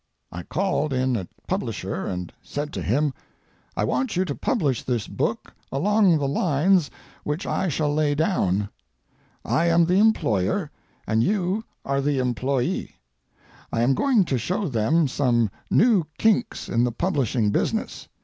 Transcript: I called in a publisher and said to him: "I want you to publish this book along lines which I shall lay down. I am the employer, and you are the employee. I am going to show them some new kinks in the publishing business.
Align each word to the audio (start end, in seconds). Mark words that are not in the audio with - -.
I 0.31 0.41
called 0.41 0.93
in 0.93 1.15
a 1.15 1.27
publisher 1.47 2.07
and 2.07 2.33
said 2.41 2.73
to 2.73 2.81
him: 2.81 3.13
"I 3.77 3.83
want 3.83 4.15
you 4.15 4.25
to 4.25 4.33
publish 4.33 4.81
this 4.81 5.07
book 5.07 5.53
along 5.71 6.17
lines 6.17 6.89
which 7.23 7.45
I 7.45 7.67
shall 7.69 7.93
lay 7.93 8.15
down. 8.15 8.69
I 9.45 9.67
am 9.67 9.85
the 9.85 9.99
employer, 9.99 10.71
and 11.05 11.21
you 11.23 11.63
are 11.85 12.01
the 12.01 12.17
employee. 12.17 12.95
I 13.71 13.81
am 13.83 13.93
going 13.93 14.25
to 14.25 14.39
show 14.39 14.67
them 14.67 15.07
some 15.07 15.51
new 15.69 16.05
kinks 16.17 16.67
in 16.67 16.83
the 16.83 16.91
publishing 16.91 17.51
business. 17.51 18.07